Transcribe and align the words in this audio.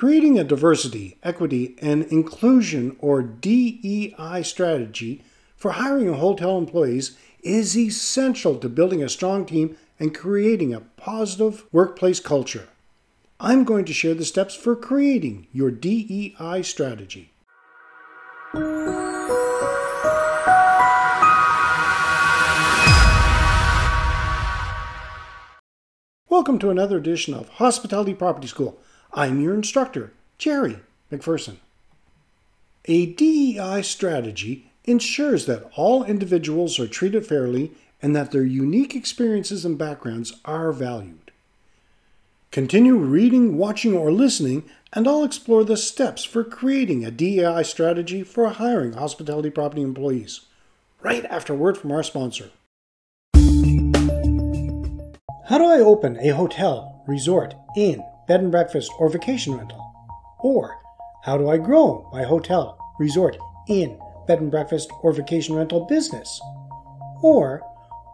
Creating 0.00 0.38
a 0.38 0.44
diversity, 0.44 1.18
equity, 1.22 1.76
and 1.82 2.04
inclusion 2.04 2.96
or 3.00 3.20
DEI 3.20 4.42
strategy 4.42 5.22
for 5.58 5.72
hiring 5.72 6.14
hotel 6.14 6.56
employees 6.56 7.18
is 7.42 7.76
essential 7.76 8.56
to 8.56 8.70
building 8.70 9.02
a 9.02 9.10
strong 9.10 9.44
team 9.44 9.76
and 9.98 10.14
creating 10.14 10.72
a 10.72 10.80
positive 10.80 11.66
workplace 11.70 12.18
culture. 12.18 12.68
I'm 13.38 13.64
going 13.64 13.84
to 13.84 13.92
share 13.92 14.14
the 14.14 14.24
steps 14.24 14.54
for 14.54 14.74
creating 14.74 15.48
your 15.52 15.70
DEI 15.70 16.62
strategy. 16.62 17.34
Welcome 26.30 26.58
to 26.60 26.70
another 26.70 26.96
edition 26.96 27.34
of 27.34 27.50
Hospitality 27.50 28.14
Property 28.14 28.48
School. 28.48 28.80
I'm 29.12 29.40
your 29.40 29.54
instructor, 29.54 30.12
Jerry 30.38 30.78
McPherson. 31.10 31.56
A 32.84 33.06
DEI 33.06 33.82
strategy 33.82 34.70
ensures 34.84 35.46
that 35.46 35.68
all 35.74 36.04
individuals 36.04 36.78
are 36.78 36.86
treated 36.86 37.26
fairly 37.26 37.72
and 38.00 38.14
that 38.14 38.30
their 38.30 38.44
unique 38.44 38.94
experiences 38.94 39.64
and 39.64 39.76
backgrounds 39.76 40.34
are 40.44 40.72
valued. 40.72 41.32
Continue 42.52 42.96
reading, 42.96 43.58
watching, 43.58 43.94
or 43.94 44.12
listening, 44.12 44.64
and 44.92 45.06
I'll 45.06 45.24
explore 45.24 45.64
the 45.64 45.76
steps 45.76 46.24
for 46.24 46.42
creating 46.42 47.04
a 47.04 47.10
DEI 47.10 47.62
strategy 47.64 48.22
for 48.22 48.48
hiring 48.48 48.94
hospitality 48.94 49.50
property 49.50 49.82
employees. 49.82 50.42
Right 51.02 51.24
after 51.26 51.54
word 51.54 51.76
from 51.76 51.92
our 51.92 52.02
sponsor. 52.02 52.50
How 55.46 55.58
do 55.58 55.64
I 55.64 55.80
open 55.80 56.16
a 56.20 56.28
hotel, 56.28 57.02
resort, 57.06 57.54
inn, 57.76 58.04
bed 58.30 58.42
and 58.42 58.52
breakfast, 58.52 58.92
or 59.00 59.08
vacation 59.08 59.56
rental? 59.56 59.92
Or 60.38 60.80
how 61.24 61.36
do 61.36 61.50
I 61.50 61.56
grow 61.56 62.08
my 62.12 62.22
hotel, 62.22 62.78
resort, 63.00 63.36
inn, 63.66 63.98
bed 64.28 64.40
and 64.40 64.52
breakfast, 64.52 64.88
or 65.02 65.12
vacation 65.12 65.56
rental 65.56 65.84
business? 65.84 66.40
Or 67.22 67.60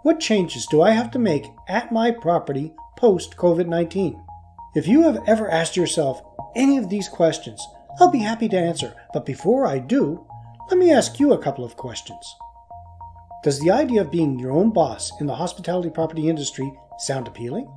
what 0.05 0.19
changes 0.19 0.65
do 0.65 0.81
I 0.81 0.93
have 0.93 1.11
to 1.11 1.19
make 1.19 1.45
at 1.69 1.93
my 1.93 2.11
property 2.11 2.73
post 2.97 3.37
COVID 3.37 3.67
19? 3.67 4.19
If 4.75 4.89
you 4.89 5.03
have 5.03 5.23
ever 5.27 5.51
asked 5.51 5.77
yourself 5.77 6.23
any 6.55 6.79
of 6.79 6.89
these 6.89 7.11
questions, 7.11 7.63
I'll 8.01 8.11
be 8.11 8.21
happy 8.21 8.49
to 8.49 8.59
answer. 8.59 8.95
But 9.13 9.27
before 9.27 9.67
I 9.67 9.81
do, 9.81 10.27
let 10.71 10.79
me 10.79 10.93
ask 10.93 11.21
you 11.21 11.35
a 11.35 11.43
couple 11.43 11.63
of 11.63 11.77
questions. 11.77 12.35
Does 13.45 13.61
the 13.61 13.71
idea 13.71 14.01
of 14.01 14.11
being 14.11 14.39
your 14.39 14.53
own 14.53 14.71
boss 14.71 15.13
in 15.21 15.27
the 15.27 15.35
hospitality 15.35 15.91
property 15.91 16.31
industry 16.31 16.73
sound 17.01 17.29
appealing? 17.29 17.69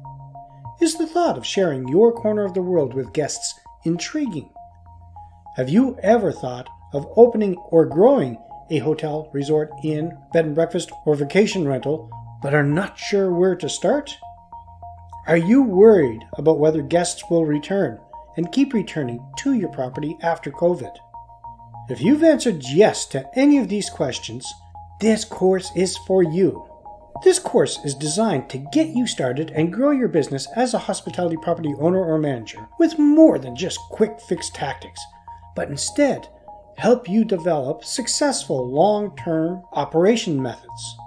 Is 0.82 0.96
the 0.96 1.08
thought 1.08 1.38
of 1.38 1.46
sharing 1.46 1.90
your 1.90 2.14
corner 2.14 2.46
of 2.46 2.54
the 2.54 2.62
world 2.62 2.94
with 2.94 3.12
guests 3.12 3.60
intriguing? 3.84 4.50
Have 5.58 5.68
you 5.68 5.98
ever 6.02 6.32
thought 6.32 6.70
of 6.94 7.12
opening 7.18 7.56
or 7.56 7.86
growing 7.86 8.38
a 8.70 8.78
hotel, 8.78 9.30
resort, 9.34 9.72
inn, 9.84 10.18
bed 10.32 10.46
and 10.46 10.56
breakfast, 10.56 10.90
or 11.06 11.16
vacation 11.16 11.68
rental, 11.68 12.10
but 12.42 12.54
are 12.54 12.64
not 12.64 12.98
sure 12.98 13.30
where 13.30 13.58
to 13.58 13.68
start? 13.68 14.16
Are 15.28 15.36
you 15.36 15.64
worried 15.64 16.24
about 16.38 16.60
whether 16.60 16.82
guests 16.82 17.24
will 17.30 17.46
return 17.46 18.00
and 18.38 18.54
keep 18.54 18.74
returning 18.74 19.20
to 19.40 19.56
your 19.56 19.70
property 19.74 20.18
after 20.22 20.50
COVID? 20.50 20.96
If 21.90 22.00
you've 22.00 22.24
answered 22.24 22.64
yes 22.64 23.06
to 23.08 23.30
any 23.38 23.58
of 23.58 23.68
these 23.68 23.90
questions, 23.90 24.50
this 25.02 25.26
course 25.26 25.72
is 25.76 25.98
for 26.08 26.24
you. 26.24 26.69
This 27.24 27.40
course 27.40 27.80
is 27.84 27.96
designed 27.96 28.50
to 28.50 28.66
get 28.72 28.96
you 28.96 29.06
started 29.06 29.52
and 29.52 29.74
grow 29.74 29.92
your 29.92 30.08
business 30.08 30.48
as 30.56 30.74
a 30.74 30.80
hospitality 30.80 31.38
property 31.42 31.74
owner 31.80 32.04
or 32.04 32.18
manager 32.18 32.68
with 32.80 32.98
more 32.98 33.38
than 33.38 33.56
just 33.56 33.80
quick 33.90 34.20
fix 34.22 34.50
tactics, 34.50 35.02
but 35.56 35.70
instead 35.70 36.30
help 36.78 37.10
you 37.10 37.26
develop 37.26 37.84
successful 37.84 38.72
long 38.72 39.16
term 39.18 39.62
operation 39.74 40.42
methods. 40.42 40.98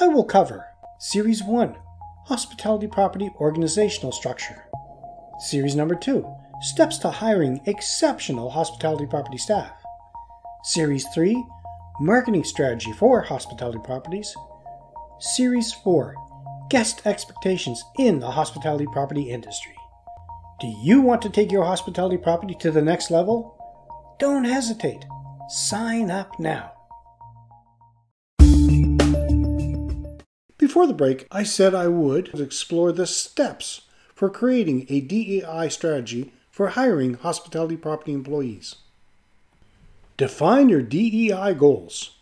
I 0.00 0.08
will 0.08 0.24
cover 0.24 0.64
Series 0.98 1.42
1 1.42 1.76
Hospitality 2.24 2.86
Property 2.86 3.30
Organizational 3.38 4.12
Structure, 4.12 4.64
Series 5.40 5.74
number 5.76 5.94
2 5.94 6.26
Steps 6.62 6.98
to 6.98 7.10
Hiring 7.10 7.60
Exceptional 7.66 8.50
Hospitality 8.50 9.06
Property 9.06 9.38
Staff, 9.38 9.72
Series 10.64 11.06
3 11.12 11.44
Marketing 12.00 12.44
Strategy 12.44 12.92
for 12.92 13.20
Hospitality 13.20 13.80
Properties, 13.84 14.34
Series 15.20 15.72
4 15.72 16.14
Guest 16.70 17.02
Expectations 17.04 17.82
in 17.98 18.20
the 18.20 18.30
Hospitality 18.30 18.86
Property 18.92 19.30
Industry. 19.30 19.74
Do 20.60 20.68
you 20.80 21.00
want 21.00 21.22
to 21.22 21.28
take 21.28 21.50
your 21.50 21.64
hospitality 21.64 22.16
property 22.16 22.54
to 22.60 22.70
the 22.70 22.82
next 22.82 23.10
level? 23.10 23.56
Don't 24.20 24.44
hesitate. 24.44 25.04
Sign 25.48 26.12
up 26.12 26.38
now. 26.38 26.72
Before 30.56 30.86
the 30.86 30.94
break, 30.96 31.26
I 31.32 31.42
said 31.42 31.74
I 31.74 31.88
would 31.88 32.38
explore 32.38 32.92
the 32.92 33.06
steps 33.06 33.80
for 34.14 34.30
creating 34.30 34.86
a 34.88 35.00
DEI 35.00 35.68
strategy 35.70 36.32
for 36.48 36.68
hiring 36.68 37.14
hospitality 37.14 37.76
property 37.76 38.12
employees. 38.12 38.76
Define 40.16 40.68
your 40.68 40.82
DEI 40.82 41.54
goals. 41.54 42.18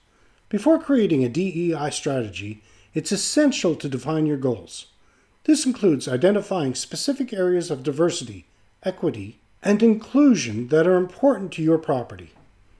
Before 0.48 0.78
creating 0.78 1.24
a 1.24 1.28
DEI 1.28 1.90
strategy, 1.90 2.62
it's 2.96 3.12
essential 3.12 3.74
to 3.74 3.90
define 3.90 4.24
your 4.24 4.38
goals. 4.38 4.86
This 5.44 5.66
includes 5.66 6.08
identifying 6.08 6.74
specific 6.74 7.30
areas 7.30 7.70
of 7.70 7.82
diversity, 7.82 8.46
equity, 8.82 9.38
and 9.62 9.82
inclusion 9.82 10.68
that 10.68 10.86
are 10.86 10.96
important 10.96 11.52
to 11.52 11.62
your 11.62 11.76
property. 11.76 12.30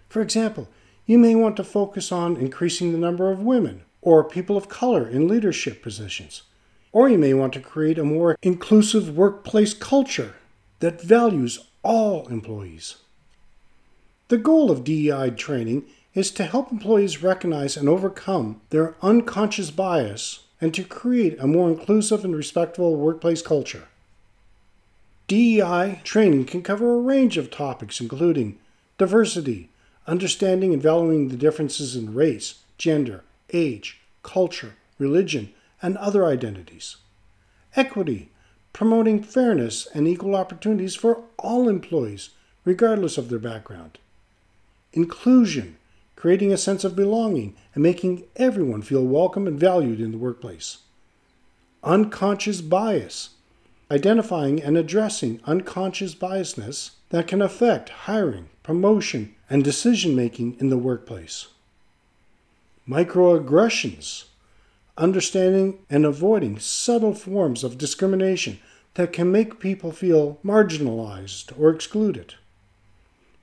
For 0.08 0.22
example, 0.22 0.68
you 1.04 1.18
may 1.18 1.34
want 1.34 1.54
to 1.56 1.64
focus 1.64 2.10
on 2.10 2.38
increasing 2.38 2.92
the 2.92 2.98
number 2.98 3.30
of 3.30 3.42
women 3.42 3.82
or 4.00 4.24
people 4.24 4.56
of 4.56 4.70
color 4.70 5.06
in 5.06 5.28
leadership 5.28 5.82
positions. 5.82 6.44
Or 6.92 7.10
you 7.10 7.18
may 7.18 7.34
want 7.34 7.52
to 7.52 7.60
create 7.60 7.98
a 7.98 8.04
more 8.04 8.38
inclusive 8.40 9.14
workplace 9.14 9.74
culture 9.74 10.36
that 10.80 11.02
values 11.02 11.58
all 11.82 12.26
employees. 12.28 12.96
The 14.28 14.38
goal 14.38 14.70
of 14.70 14.82
DEI 14.82 15.32
training 15.36 15.84
is 16.16 16.30
to 16.30 16.44
help 16.44 16.72
employees 16.72 17.22
recognize 17.22 17.76
and 17.76 17.90
overcome 17.90 18.58
their 18.70 18.94
unconscious 19.02 19.70
bias 19.70 20.40
and 20.62 20.72
to 20.72 20.82
create 20.82 21.38
a 21.38 21.46
more 21.46 21.68
inclusive 21.68 22.24
and 22.24 22.34
respectful 22.34 22.96
workplace 22.96 23.42
culture. 23.42 23.86
DEI 25.28 26.00
training 26.04 26.46
can 26.46 26.62
cover 26.62 26.94
a 26.94 27.00
range 27.00 27.36
of 27.36 27.50
topics, 27.50 28.00
including 28.00 28.58
diversity, 28.96 29.68
understanding 30.06 30.72
and 30.72 30.82
valuing 30.82 31.28
the 31.28 31.36
differences 31.36 31.94
in 31.94 32.14
race, 32.14 32.62
gender, 32.78 33.22
age, 33.52 34.00
culture, 34.22 34.74
religion, 34.98 35.52
and 35.82 35.98
other 35.98 36.24
identities, 36.24 36.96
equity, 37.74 38.30
promoting 38.72 39.22
fairness 39.22 39.86
and 39.92 40.08
equal 40.08 40.34
opportunities 40.34 40.94
for 40.94 41.24
all 41.38 41.68
employees, 41.68 42.30
regardless 42.64 43.18
of 43.18 43.28
their 43.28 43.38
background, 43.38 43.98
inclusion, 44.94 45.76
creating 46.16 46.52
a 46.52 46.56
sense 46.56 46.82
of 46.82 46.96
belonging 46.96 47.54
and 47.74 47.82
making 47.82 48.24
everyone 48.36 48.82
feel 48.82 49.04
welcome 49.04 49.46
and 49.46 49.60
valued 49.60 50.00
in 50.00 50.10
the 50.10 50.18
workplace. 50.18 50.78
Unconscious 51.84 52.62
bias, 52.62 53.30
identifying 53.90 54.60
and 54.60 54.76
addressing 54.76 55.40
unconscious 55.44 56.14
biasness 56.14 56.92
that 57.10 57.28
can 57.28 57.40
affect 57.40 57.90
hiring, 57.90 58.48
promotion, 58.62 59.34
and 59.48 59.62
decision 59.62 60.16
making 60.16 60.56
in 60.58 60.70
the 60.70 60.78
workplace. 60.78 61.48
Microaggressions, 62.88 64.24
understanding 64.96 65.78
and 65.90 66.04
avoiding 66.04 66.58
subtle 66.58 67.14
forms 67.14 67.62
of 67.62 67.78
discrimination 67.78 68.58
that 68.94 69.12
can 69.12 69.30
make 69.30 69.60
people 69.60 69.92
feel 69.92 70.38
marginalized 70.44 71.52
or 71.60 71.70
excluded. 71.70 72.34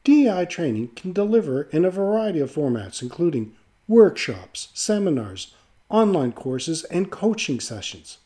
DEI 0.03 0.45
training 0.45 0.89
can 0.95 1.13
deliver 1.13 1.63
in 1.63 1.85
a 1.85 1.91
variety 1.91 2.39
of 2.39 2.51
formats, 2.51 3.01
including 3.01 3.55
workshops, 3.87 4.67
seminars, 4.73 5.53
online 5.89 6.33
courses, 6.33 6.83
and 6.85 7.09
coaching 7.09 7.61
sessions. 7.61 8.17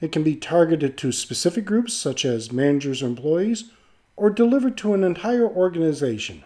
It 0.00 0.12
can 0.12 0.22
be 0.22 0.36
targeted 0.36 0.96
to 0.98 1.10
specific 1.10 1.64
groups 1.64 1.94
such 1.94 2.24
as 2.24 2.52
managers 2.52 3.02
or 3.02 3.06
employees, 3.06 3.70
or 4.16 4.30
delivered 4.30 4.76
to 4.78 4.94
an 4.94 5.02
entire 5.02 5.48
organization. 5.48 6.44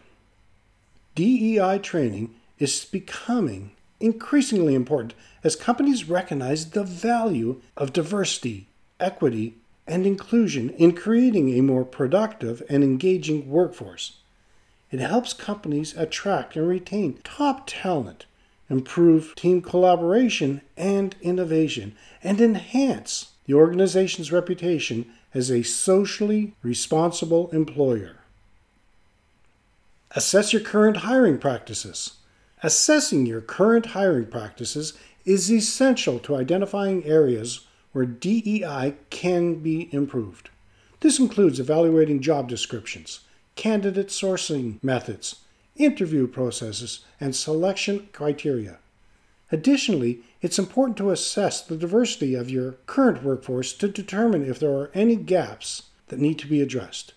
DEI 1.15 1.79
training 1.79 2.35
is 2.59 2.87
becoming 2.87 3.73
increasingly 4.00 4.75
important 4.75 5.12
as 5.45 5.56
companies 5.56 6.09
recognize 6.09 6.71
the 6.71 6.85
value 6.85 7.61
of 7.77 7.93
diversity, 7.93 8.69
equity, 8.99 9.56
and 9.87 10.06
inclusion 10.06 10.71
in 10.71 10.95
creating 10.95 11.50
a 11.50 11.62
more 11.62 11.85
productive 11.85 12.62
and 12.71 12.83
engaging 12.83 13.50
workforce. 13.50 14.18
It 14.90 15.00
helps 15.00 15.32
companies 15.32 15.96
attract 15.96 16.56
and 16.56 16.67
retain 16.67 17.19
top 17.23 17.64
talent, 17.67 18.26
improve 18.70 19.35
team 19.35 19.61
collaboration 19.61 20.62
and 20.76 21.14
innovation, 21.20 21.94
and 22.23 22.40
enhance 22.40 23.32
the 23.46 23.55
organization's 23.55 24.32
reputation 24.32 25.11
as 25.35 25.50
a 25.50 25.62
socially 25.62 26.55
responsible 26.62 27.50
employer. 27.50 28.17
Assess 30.12 30.52
your 30.52 30.62
current 30.62 30.99
hiring 30.99 31.38
practices. 31.38 32.14
Assessing 32.62 33.26
your 33.26 33.43
current 33.43 33.87
hiring 33.87 34.26
practices 34.26 34.94
is 35.25 35.52
essential 35.52 36.19
to 36.20 36.35
identifying 36.35 37.05
areas 37.05 37.67
where 37.93 38.06
DEI 38.06 38.94
can 39.11 39.56
be 39.56 39.88
improved. 39.93 40.49
This 41.00 41.19
includes 41.19 41.61
evaluating 41.61 42.20
job 42.20 42.49
descriptions, 42.49 43.20
candidate 43.59 44.07
sourcing 44.07 44.83
methods, 44.85 45.41
interview 45.75 46.29
processes, 46.29 47.05
and 47.21 47.35
selection 47.35 48.09
criteria. 48.13 48.79
Additionally, 49.51 50.21
it's 50.41 50.61
important 50.61 50.97
to 50.97 51.11
assess 51.11 51.61
the 51.61 51.77
diversity 51.77 52.37
of 52.37 52.49
your 52.49 52.77
current 52.87 53.25
workforce 53.25 53.73
to 53.73 53.89
determine 53.89 54.49
if 54.49 54.61
there 54.61 54.71
are 54.71 54.93
any 54.95 55.17
gaps 55.17 55.89
that 56.07 56.21
need 56.21 56.39
to 56.39 56.47
be 56.47 56.61
addressed. 56.63 57.15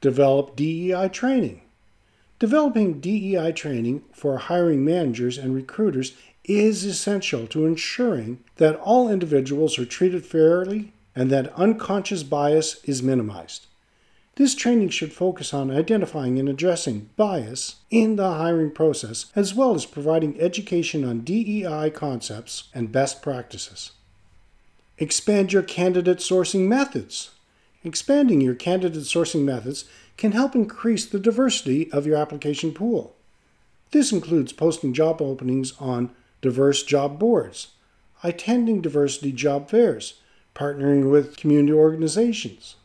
Develop 0.00 0.56
DEI 0.56 1.08
training. 1.08 1.60
Developing 2.40 2.98
DEI 2.98 3.52
training 3.52 4.02
for 4.12 4.38
hiring 4.38 4.84
managers 4.84 5.38
and 5.38 5.54
recruiters 5.54 6.14
is 6.44 6.82
essential 6.82 7.46
to 7.46 7.64
ensuring 7.64 8.40
that 8.56 8.74
all 8.80 9.08
individuals 9.08 9.78
are 9.78 9.84
treated 9.84 10.26
fairly 10.26 10.92
and 11.14 11.30
that 11.30 11.52
unconscious 11.52 12.24
bias 12.24 12.82
is 12.82 13.04
minimized. 13.04 13.68
This 14.36 14.54
training 14.54 14.88
should 14.88 15.12
focus 15.12 15.52
on 15.52 15.70
identifying 15.70 16.38
and 16.38 16.48
addressing 16.48 17.10
bias 17.16 17.76
in 17.90 18.16
the 18.16 18.32
hiring 18.34 18.70
process, 18.70 19.26
as 19.36 19.54
well 19.54 19.74
as 19.74 19.84
providing 19.84 20.40
education 20.40 21.04
on 21.04 21.20
DEI 21.20 21.90
concepts 21.90 22.68
and 22.74 22.90
best 22.90 23.20
practices. 23.20 23.92
Expand 24.96 25.52
your 25.52 25.62
candidate 25.62 26.18
sourcing 26.18 26.66
methods. 26.66 27.32
Expanding 27.84 28.40
your 28.40 28.54
candidate 28.54 29.02
sourcing 29.02 29.44
methods 29.44 29.84
can 30.16 30.32
help 30.32 30.54
increase 30.54 31.04
the 31.04 31.18
diversity 31.18 31.92
of 31.92 32.06
your 32.06 32.16
application 32.16 32.72
pool. 32.72 33.14
This 33.90 34.12
includes 34.12 34.54
posting 34.54 34.94
job 34.94 35.20
openings 35.20 35.74
on 35.78 36.10
diverse 36.40 36.82
job 36.82 37.18
boards, 37.18 37.72
attending 38.22 38.80
diversity 38.80 39.32
job 39.32 39.68
fairs, 39.68 40.14
partnering 40.54 41.10
with 41.10 41.36
community 41.36 41.74
organizations. 41.74 42.76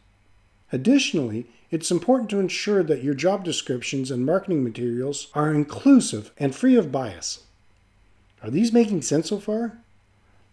Additionally, 0.72 1.46
it's 1.72 1.92
important 1.92 2.30
to 2.30 2.40
ensure 2.40 2.84
that 2.84 3.04
your 3.04 3.14
job 3.14 3.44
descriptions 3.44 4.12
and 4.12 4.26
marketing 4.26 4.64
materials 4.64 5.28
are 5.34 5.54
inclusive 5.54 6.32
and 6.38 6.56
free 6.56 6.76
of 6.76 6.92
bias. 6.92 7.44
Are 8.44 8.50
these 8.50 8.72
making 8.72 9.02
sense 9.02 9.30
so 9.30 9.40
far? 9.40 9.78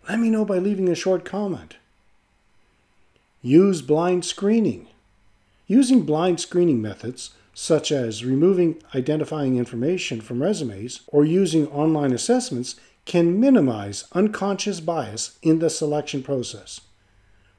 Let 0.08 0.18
me 0.18 0.30
know 0.30 0.44
by 0.44 0.58
leaving 0.58 0.88
a 0.88 0.94
short 0.94 1.24
comment. 1.24 1.76
Use 3.42 3.82
blind 3.82 4.24
screening. 4.24 4.88
Using 5.66 6.02
blind 6.02 6.40
screening 6.40 6.80
methods, 6.82 7.30
such 7.54 7.92
as 7.92 8.24
removing 8.24 8.82
identifying 8.94 9.56
information 9.56 10.20
from 10.20 10.42
resumes 10.42 11.00
or 11.06 11.24
using 11.24 11.66
online 11.68 12.12
assessments, 12.12 12.76
can 13.04 13.38
minimize 13.38 14.04
unconscious 14.12 14.80
bias 14.80 15.38
in 15.42 15.58
the 15.58 15.70
selection 15.70 16.22
process. 16.22 16.80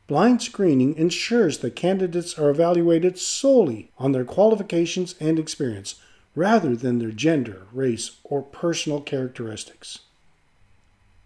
Blind 0.08 0.42
screening 0.42 0.96
ensures 0.98 1.60
that 1.60 1.76
candidates 1.76 2.38
are 2.38 2.52
evaluated 2.52 3.18
solely 3.18 3.90
on 3.98 4.12
their 4.12 4.26
qualifications 4.26 5.16
and 5.20 5.40
experience 5.40 5.96
rather 6.36 6.76
than 6.76 7.00
their 7.00 7.12
gender, 7.12 7.64
race, 7.72 8.18
or 8.24 8.44
personal 8.44 9.02
characteristics. 9.02 10.00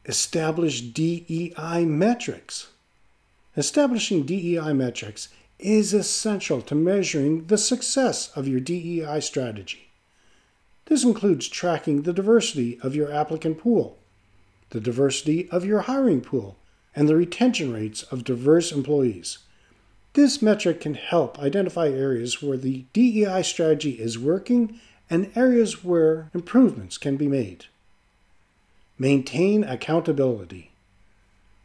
Establish 0.06 0.82
DEI 0.82 1.84
metrics. 1.86 2.70
Establishing 3.58 4.24
DEI 4.24 4.72
metrics 4.72 5.28
is 5.58 5.94
essential 5.94 6.62
to 6.62 6.74
measuring 6.74 7.48
the 7.48 7.58
success 7.58 8.32
of 8.36 8.48
your 8.48 8.62
DEI 8.62 9.20
strategy. 9.20 9.90
This 10.86 11.04
includes 11.04 11.50
tracking 11.50 12.04
the 12.04 12.14
diversity 12.14 12.80
of 12.82 12.96
your 12.96 13.12
applicant 13.12 13.58
pool, 13.58 13.98
the 14.70 14.80
diversity 14.80 15.50
of 15.50 15.66
your 15.66 15.82
hiring 15.82 16.22
pool, 16.22 16.56
and 16.96 17.08
the 17.08 17.16
retention 17.16 17.74
rates 17.74 18.04
of 18.04 18.24
diverse 18.24 18.72
employees. 18.72 19.40
This 20.14 20.42
metric 20.42 20.82
can 20.82 20.96
help 20.96 21.40
identify 21.40 21.90
areas 21.90 22.42
where 22.42 22.58
the 22.58 22.86
DEI 22.94 23.44
strategy 23.44 23.92
is 23.92 24.18
working 24.18 24.80
and 25.10 25.32
areas 25.36 25.84
where 25.84 26.30
improvements 26.34 26.98
can 26.98 27.16
be 27.16 27.28
made. 27.28 27.66
Maintain 28.98 29.64
accountability. 29.64 30.72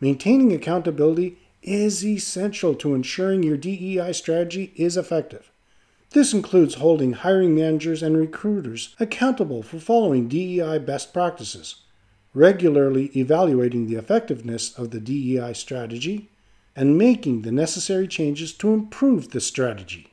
Maintaining 0.01 0.53
accountability 0.53 1.39
is 1.63 2.05
essential 2.05 2.75
to 2.75 2.95
ensuring 2.95 3.43
your 3.43 3.57
DEI 3.57 4.13
strategy 4.13 4.73
is 4.77 4.97
effective. 4.97 5.51
This 6.11 6.33
includes 6.33 6.75
holding 6.75 7.15
hiring 7.15 7.55
managers 7.55 8.03
and 8.03 8.17
recruiters 8.17 8.95
accountable 9.01 9.63
for 9.63 9.81
following 9.81 10.29
DEI 10.29 10.79
best 10.79 11.13
practices 11.13 11.77
regularly 12.35 13.07
evaluating 13.17 13.87
the 13.87 13.97
effectiveness 13.97 14.77
of 14.77 14.91
the 14.91 15.01
DEI 15.01 15.53
strategy, 15.55 16.29
and 16.77 16.99
making 16.99 17.43
the 17.43 17.53
necessary 17.53 18.09
changes 18.09 18.53
to 18.53 18.75
improve 18.75 19.31
the 19.31 19.41
strategy. 19.41 20.13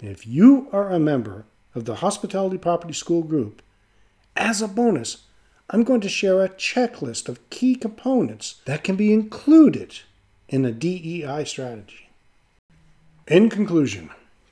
If 0.00 0.26
you 0.26 0.68
are 0.72 0.90
a 0.90 0.98
member 0.98 1.44
of 1.74 1.84
the 1.84 1.96
Hospitality 1.96 2.58
Property 2.58 2.92
School 2.92 3.22
group, 3.22 3.62
as 4.34 4.60
a 4.60 4.68
bonus, 4.68 5.24
I'm 5.70 5.84
going 5.84 6.00
to 6.02 6.08
share 6.08 6.42
a 6.42 6.48
checklist 6.48 7.28
of 7.28 7.48
key 7.50 7.76
components 7.76 8.60
that 8.66 8.84
can 8.84 8.96
be 8.96 9.12
included 9.12 10.00
in 10.48 10.64
a 10.64 10.72
DEI 10.72 11.44
strategy. 11.44 12.08
In 13.26 13.48
conclusion, 13.48 14.10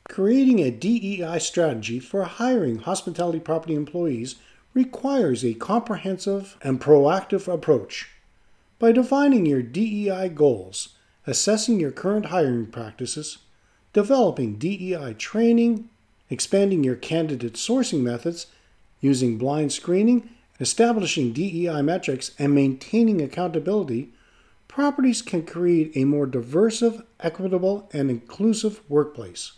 creating 0.08 0.60
a 0.60 0.70
DEI 0.70 1.38
strategy 1.38 2.00
for 2.00 2.24
hiring 2.24 2.78
hospitality 2.78 3.40
property 3.40 3.74
employees 3.74 4.36
requires 4.74 5.44
a 5.44 5.54
comprehensive 5.54 6.58
and 6.62 6.80
proactive 6.80 7.52
approach. 7.52 8.10
By 8.78 8.92
defining 8.92 9.46
your 9.46 9.62
DEI 9.62 10.28
goals, 10.28 10.90
assessing 11.26 11.80
your 11.80 11.92
current 11.92 12.26
hiring 12.26 12.66
practices, 12.66 13.38
developing 13.92 14.56
DEI 14.56 15.14
training, 15.14 15.88
expanding 16.28 16.82
your 16.82 16.96
candidate 16.96 17.54
sourcing 17.54 18.00
methods, 18.00 18.48
using 19.00 19.38
blind 19.38 19.72
screening, 19.72 20.28
establishing 20.58 21.32
DEI 21.32 21.80
metrics, 21.82 22.32
and 22.38 22.54
maintaining 22.54 23.22
accountability, 23.22 24.10
properties 24.66 25.22
can 25.22 25.46
create 25.46 25.92
a 25.96 26.04
more 26.04 26.26
diverse, 26.26 26.82
equitable, 27.20 27.88
and 27.92 28.10
inclusive 28.10 28.80
workplace. 28.88 29.52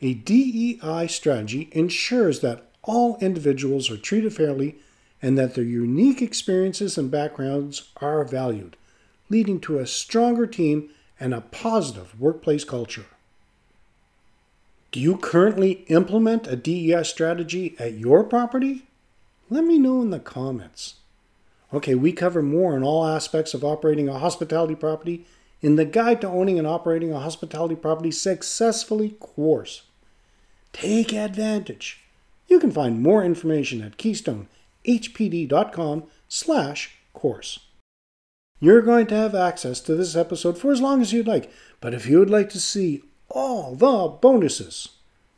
A 0.00 0.14
DEI 0.14 1.06
strategy 1.06 1.68
ensures 1.72 2.40
that 2.40 2.65
all 2.86 3.18
individuals 3.20 3.90
are 3.90 3.96
treated 3.96 4.32
fairly 4.32 4.76
and 5.20 5.36
that 5.36 5.54
their 5.54 5.64
unique 5.64 6.22
experiences 6.22 6.96
and 6.96 7.10
backgrounds 7.10 7.90
are 7.96 8.24
valued, 8.24 8.76
leading 9.28 9.60
to 9.60 9.78
a 9.78 9.86
stronger 9.86 10.46
team 10.46 10.88
and 11.18 11.34
a 11.34 11.40
positive 11.40 12.18
workplace 12.18 12.64
culture. 12.64 13.06
Do 14.92 15.00
you 15.00 15.16
currently 15.16 15.84
implement 15.88 16.46
a 16.46 16.56
DEI 16.56 17.02
strategy 17.02 17.74
at 17.78 17.94
your 17.94 18.24
property? 18.24 18.86
Let 19.50 19.64
me 19.64 19.78
know 19.78 20.00
in 20.00 20.10
the 20.10 20.20
comments. 20.20 20.94
Okay, 21.74 21.94
we 21.94 22.12
cover 22.12 22.42
more 22.42 22.74
on 22.74 22.82
all 22.82 23.04
aspects 23.04 23.52
of 23.52 23.64
operating 23.64 24.08
a 24.08 24.18
hospitality 24.18 24.74
property 24.74 25.26
in 25.60 25.76
the 25.76 25.84
Guide 25.84 26.20
to 26.20 26.28
Owning 26.28 26.58
and 26.58 26.66
Operating 26.66 27.12
a 27.12 27.20
Hospitality 27.20 27.74
Property 27.74 28.10
Successfully 28.10 29.10
course. 29.18 29.82
Take 30.72 31.12
advantage 31.12 32.05
you 32.48 32.58
can 32.58 32.70
find 32.70 33.02
more 33.02 33.24
information 33.24 33.82
at 33.82 33.96
keystonehpd.com 33.96 36.04
slash 36.28 36.96
course. 37.12 37.58
You're 38.60 38.82
going 38.82 39.06
to 39.08 39.14
have 39.14 39.34
access 39.34 39.80
to 39.80 39.94
this 39.94 40.16
episode 40.16 40.56
for 40.56 40.72
as 40.72 40.80
long 40.80 41.02
as 41.02 41.12
you'd 41.12 41.26
like, 41.26 41.52
but 41.80 41.92
if 41.92 42.06
you 42.06 42.18
would 42.18 42.30
like 42.30 42.48
to 42.50 42.60
see 42.60 43.02
all 43.28 43.74
the 43.74 44.08
bonuses 44.08 44.88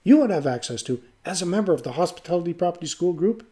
you 0.09 0.17
would 0.17 0.31
have 0.31 0.47
access 0.47 0.83
to 0.83 1.03
as 1.25 1.43
a 1.43 1.47
member 1.47 1.75
of 1.75 1.83
the 1.83 1.93
Hospitality 1.93 2.55
Property 2.55 2.87
School 2.87 3.12
group, 3.12 3.47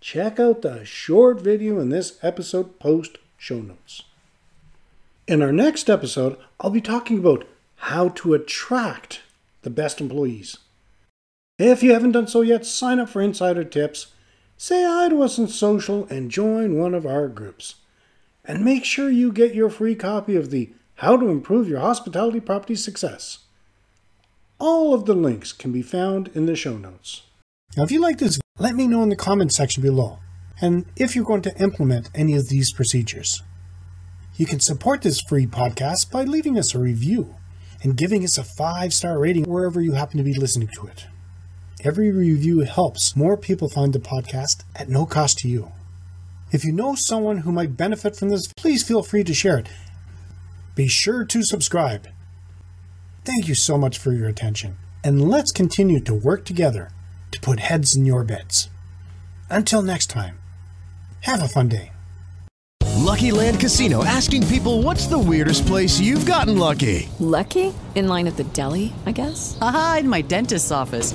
check 0.00 0.38
out 0.38 0.62
the 0.62 0.84
short 0.84 1.40
video 1.40 1.80
in 1.80 1.88
this 1.88 2.16
episode 2.22 2.78
post 2.78 3.18
show 3.36 3.58
notes. 3.58 4.04
In 5.26 5.42
our 5.42 5.52
next 5.52 5.90
episode, 5.90 6.36
I'll 6.60 6.70
be 6.70 6.80
talking 6.80 7.18
about 7.18 7.44
how 7.76 8.10
to 8.10 8.34
attract 8.34 9.22
the 9.62 9.70
best 9.70 10.00
employees. 10.00 10.58
If 11.60 11.82
you 11.82 11.92
haven't 11.92 12.12
done 12.12 12.26
so 12.26 12.40
yet, 12.40 12.64
sign 12.64 12.98
up 12.98 13.10
for 13.10 13.20
INNsider 13.20 13.70
Tips, 13.70 14.06
say 14.56 14.82
hi 14.82 15.10
to 15.10 15.22
us 15.22 15.38
on 15.38 15.46
social, 15.46 16.06
and 16.06 16.30
join 16.30 16.78
one 16.78 16.94
of 16.94 17.04
our 17.04 17.28
groups. 17.28 17.74
And 18.46 18.64
make 18.64 18.86
sure 18.86 19.10
you 19.10 19.30
get 19.30 19.54
your 19.54 19.68
free 19.68 19.94
copy 19.94 20.36
of 20.36 20.50
the 20.50 20.72
How 20.94 21.18
to 21.18 21.28
Improve 21.28 21.68
Your 21.68 21.80
Hospitality 21.80 22.40
Property 22.40 22.76
Success. 22.76 23.40
All 24.58 24.94
of 24.94 25.04
the 25.04 25.12
links 25.12 25.52
can 25.52 25.70
be 25.70 25.82
found 25.82 26.28
in 26.28 26.46
the 26.46 26.56
show 26.56 26.78
notes. 26.78 27.24
Now, 27.76 27.82
if 27.82 27.92
you 27.92 28.00
like 28.00 28.16
this, 28.16 28.40
let 28.58 28.74
me 28.74 28.86
know 28.86 29.02
in 29.02 29.10
the 29.10 29.14
comments 29.14 29.56
section 29.56 29.82
below, 29.82 30.18
and 30.62 30.86
if 30.96 31.14
you're 31.14 31.26
going 31.26 31.42
to 31.42 31.62
implement 31.62 32.08
any 32.14 32.36
of 32.36 32.48
these 32.48 32.72
procedures. 32.72 33.42
You 34.36 34.46
can 34.46 34.60
support 34.60 35.02
this 35.02 35.20
free 35.20 35.46
podcast 35.46 36.10
by 36.10 36.24
leaving 36.24 36.56
us 36.56 36.74
a 36.74 36.78
review 36.78 37.34
and 37.82 37.98
giving 37.98 38.24
us 38.24 38.38
a 38.38 38.44
five 38.44 38.94
star 38.94 39.18
rating 39.18 39.44
wherever 39.44 39.82
you 39.82 39.92
happen 39.92 40.16
to 40.16 40.24
be 40.24 40.32
listening 40.32 40.70
to 40.76 40.86
it. 40.86 41.06
Every 41.82 42.10
review 42.10 42.60
helps 42.60 43.16
more 43.16 43.38
people 43.38 43.70
find 43.70 43.94
the 43.94 44.00
podcast 44.00 44.64
at 44.76 44.90
no 44.90 45.06
cost 45.06 45.38
to 45.38 45.48
you. 45.48 45.72
If 46.52 46.62
you 46.62 46.72
know 46.72 46.94
someone 46.94 47.38
who 47.38 47.52
might 47.52 47.78
benefit 47.78 48.16
from 48.16 48.28
this, 48.28 48.52
please 48.54 48.86
feel 48.86 49.02
free 49.02 49.24
to 49.24 49.32
share 49.32 49.56
it. 49.56 49.68
Be 50.74 50.88
sure 50.88 51.24
to 51.24 51.42
subscribe. 51.42 52.08
Thank 53.24 53.48
you 53.48 53.54
so 53.54 53.78
much 53.78 53.96
for 53.96 54.12
your 54.12 54.28
attention, 54.28 54.76
and 55.02 55.26
let's 55.26 55.52
continue 55.52 56.00
to 56.00 56.12
work 56.12 56.44
together 56.44 56.90
to 57.30 57.40
put 57.40 57.60
heads 57.60 57.96
in 57.96 58.04
your 58.04 58.24
beds. 58.24 58.68
Until 59.48 59.80
next 59.80 60.08
time, 60.08 60.38
have 61.20 61.42
a 61.42 61.48
fun 61.48 61.68
day. 61.68 61.92
Lucky 62.96 63.30
Land 63.30 63.58
Casino 63.58 64.04
asking 64.04 64.46
people 64.48 64.82
what's 64.82 65.06
the 65.06 65.18
weirdest 65.18 65.66
place 65.66 65.98
you've 65.98 66.26
gotten 66.26 66.58
lucky? 66.58 67.08
Lucky? 67.18 67.72
In 67.94 68.06
line 68.06 68.26
at 68.26 68.36
the 68.36 68.44
deli, 68.44 68.92
I 69.06 69.12
guess? 69.12 69.56
Aha, 69.62 69.98
in 70.00 70.08
my 70.08 70.20
dentist's 70.20 70.70
office. 70.70 71.14